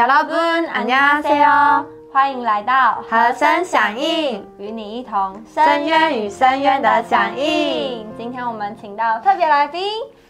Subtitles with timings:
[0.00, 8.06] 여러분안녕하세요欢迎来到和声响应，与你一同深渊与深渊的响应。
[8.16, 9.82] 今天我们请到特别来宾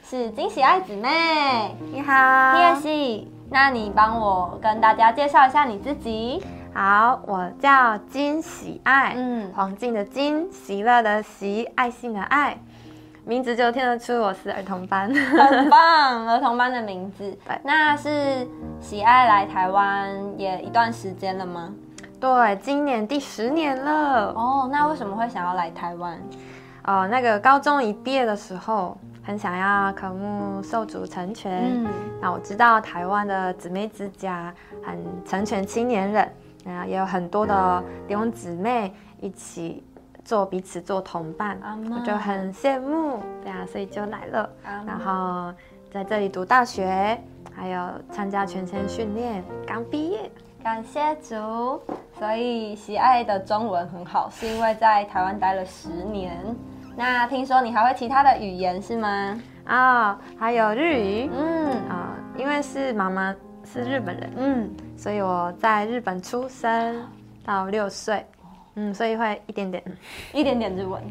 [0.04, 3.30] 是金喜爱姊妹，你好，叶喜。
[3.48, 6.44] 那你帮我跟大家介绍一下你自己。
[6.74, 12.58] 好，我叫金喜爱，嗯，黄金的金，喜乐的喜，爱心的爱。
[13.23, 17.37] 名字就听得出我是儿童班，很棒，儿童班的名字。
[17.63, 18.47] 那是
[18.79, 21.71] 喜爱来台湾也一段时间了吗？
[22.19, 24.33] 对，今年第十年了。
[24.35, 26.19] 哦，那为什么会想要来台湾？
[26.85, 31.83] 哦，那个高中一毕业的时候，很想要科目受主成全。
[31.83, 31.87] 嗯，
[32.19, 34.51] 那我知道台湾的姊妹之家
[34.83, 36.27] 很成全青年人，
[36.65, 39.83] 然后，也有很多的弟兄姊妹一起。
[40.31, 41.59] 做彼此做同伴，
[41.93, 44.49] 我就很羡慕，对啊，所以就来了，
[44.87, 45.53] 然后
[45.91, 47.21] 在这里读大学，
[47.53, 50.31] 还有参加全身训练，刚毕业，
[50.63, 51.35] 感谢主，
[52.17, 56.39] 所以喜爱的中文很好，是因为在台湾待了十年。
[56.95, 59.37] 那听说你还会其他的语言是吗？
[59.65, 61.71] 啊，还有日语，嗯。
[61.89, 67.05] 啊，因为是妈妈是日本人，嗯，所以我在日本出生
[67.43, 68.25] 到六岁。
[68.75, 69.83] 嗯，所以会一点点，
[70.33, 71.01] 一点点日文，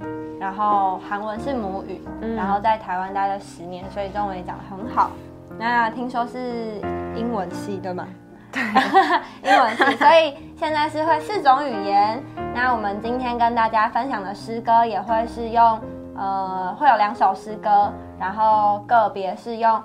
[0.41, 2.01] 然后韩文是母语，
[2.37, 5.11] 然后在台湾待了十年，所以中文也讲得很好。
[5.59, 6.81] 那听说是
[7.15, 8.09] 英文系对吗？
[8.51, 8.63] 对，
[9.45, 12.23] 英文系，所以现在是会四种语言。
[12.55, 15.81] 那我们今天跟大家分享的诗歌也会是用，
[16.17, 19.81] 呃，会有两首诗歌，然后个别是用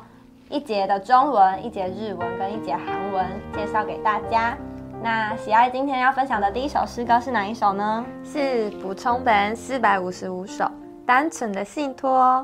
[0.50, 4.58] 一节的中文、一节日文跟一节韩文介绍给大家。
[5.06, 8.04] 那喜爱今天要分享的第一首诗歌是哪一首呢？
[8.24, 10.68] 是补充本四百五十五首，
[11.06, 12.44] 单纯的信托。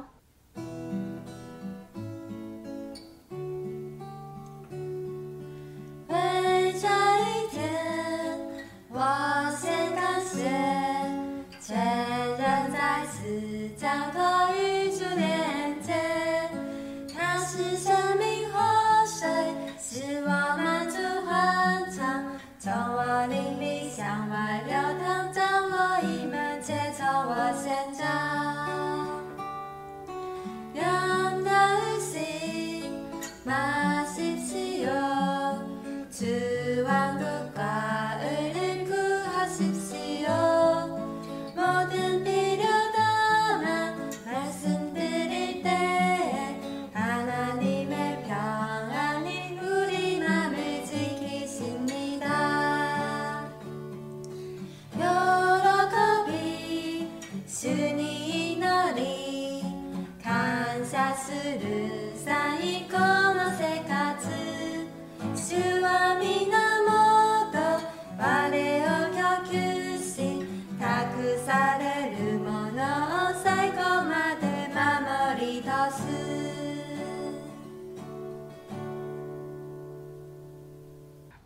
[27.51, 28.20] was and done.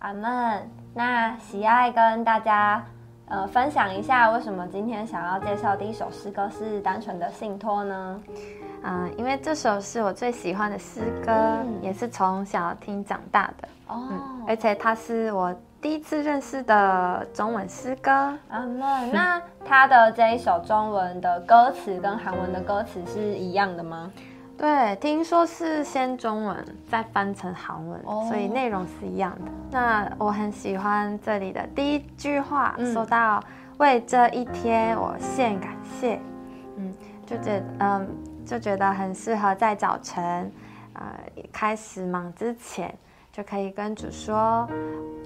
[0.06, 0.70] 阿门。
[0.94, 2.84] 那喜爱跟大家
[3.28, 8.22] 呃分享一下，为什么今天想要介绍第一首诗歌是单纯的信托呢？
[8.84, 14.08] 嗯，因为这首是我最喜欢的诗歌，也是从小听长大的哦。
[14.48, 15.52] 而且它是我
[15.82, 18.12] 第一次认识的中文诗歌。
[18.50, 19.12] 阿门。
[19.12, 24.12] 那它的这一首中文的歌词跟韩文的歌词是一样的吗？
[24.58, 29.52] 对，听说是先中文再翻成韩文，所以内容是一样的。
[29.70, 33.44] 那我很喜欢这里的第一句话，说到
[33.78, 36.20] 为这一天我献感谢，
[36.78, 36.94] 嗯，
[37.26, 38.08] 就觉嗯
[38.46, 40.50] 就觉得很适合在早晨，
[40.94, 41.04] 呃
[41.52, 42.94] 开始忙之前，
[43.34, 44.66] 就可以跟主说，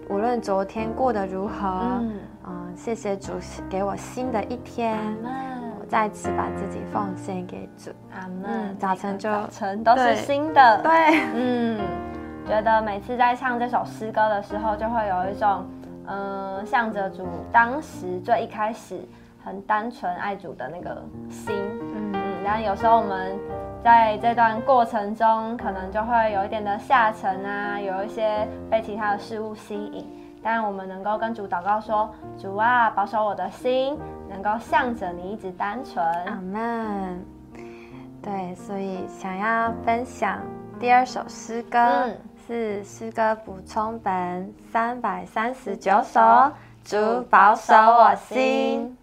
[0.10, 2.02] 无论昨天过得如何，
[2.48, 3.34] 嗯，谢谢主
[3.70, 5.49] 给我新的一天，我
[5.89, 7.91] 再次把自己奉献给主。
[8.13, 8.77] 阿门。
[8.77, 10.91] 早晨就早晨都是新的，对，
[11.33, 11.81] 嗯，
[12.47, 15.65] 觉得每次在唱这首诗歌的时候，就会有一种，
[16.06, 19.01] 嗯，向着主当时最一开始
[19.44, 21.53] 很单纯爱主的那个心，
[21.95, 23.38] 嗯嗯，但有时候我们。
[23.81, 30.06] 在这段过程中，可能就会有一点的下沉啊，有一些被其他的事物吸引。
[30.44, 33.97] 但我们能够跟主祷告说：“主啊，保守我的心，
[34.30, 37.26] 能够向着你一直单纯。”阿门。
[38.22, 40.40] 对，所以想要分享
[40.80, 42.10] 第二首诗歌，
[42.46, 46.20] 是诗歌补充本三百三十九首，
[46.84, 46.98] 主
[47.30, 48.98] 保守我心。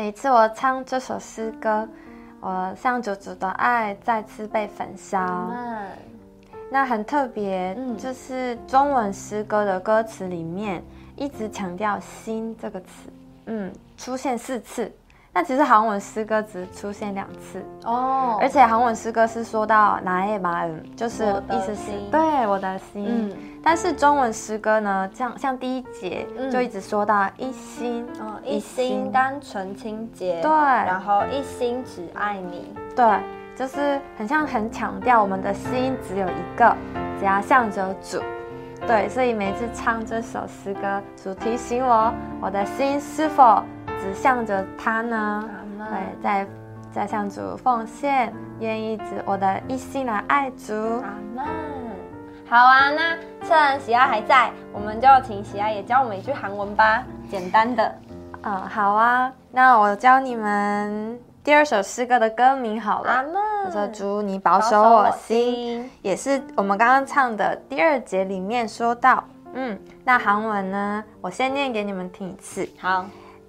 [0.00, 1.86] 每次我唱这首诗歌，
[2.40, 5.18] 我向主主的爱再次被焚烧。
[5.52, 5.90] 嗯，
[6.70, 10.82] 那很特别，就是中文诗歌的歌词里面
[11.16, 12.86] 一直强调“心”这个词，
[13.44, 14.90] 嗯，出现四次。
[15.39, 23.35] 那其实韩文诗歌只出现两次哦，而且韩文诗歌是说到“나의马음”，就是意思是对我的心。
[23.61, 33.19] 但是中文诗歌呢，像像第一节就一直说到一心，哦，一心单纯清洁，对，然后一心只爱你，对，
[33.57, 36.73] 就是很像很强调我们的心只有一个，
[37.19, 38.21] 只要向着主，
[38.87, 43.61] 对，所以每次唱这首诗歌，主提醒我，我的心是否。
[44.00, 46.46] 指向着他呢，对，在
[46.92, 50.74] 在向主奉献，愿意指我的一心来爱主。
[50.74, 51.44] 阿门。
[52.48, 53.16] 好啊，那
[53.46, 57.94] 趁喜爱还在，我们就请喜爱也教我们一句韩文吧，简单的。
[58.42, 63.12] 嗯，好啊，那我教你们第二首诗歌的歌名好了。
[63.12, 63.34] 阿门。
[63.66, 69.22] 我说主，你保守我心，也是我们刚刚唱的第二节里面说到。
[69.52, 71.04] 嗯，那韩文呢？
[71.20, 72.68] 我先念给你们听一次。
[72.80, 73.04] 好。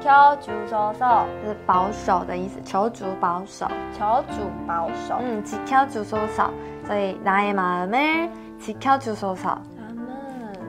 [0.00, 0.10] 求
[0.40, 2.60] 主保守，是保守的意思。
[2.64, 3.66] 求主保守，
[3.98, 5.16] 求主保守。
[5.20, 6.50] 嗯，祈求主保守。
[6.86, 9.60] 所以，나의마음을지켜주소서阿
[9.94, 10.06] 门。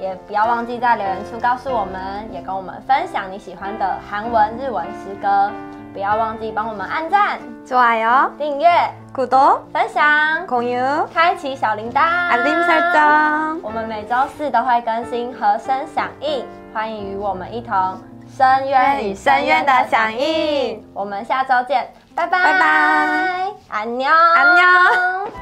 [0.00, 5.50] 也不要忘记在留言处告诉我们，也跟我们分享你喜欢的韩文、日文诗歌。
[5.92, 8.68] 不要忘记帮我们按赞、좋아 요、 订阅、
[9.14, 13.58] 구독、 分享、공유、 开启小铃铛、알림설 정。
[13.62, 16.44] 我们每周四都会更新和声响应，
[16.74, 17.98] 欢迎与我们一同
[18.36, 20.86] 深渊与深渊的响应。
[20.92, 25.39] 我们下周见，拜拜拜拜，安녕安녕。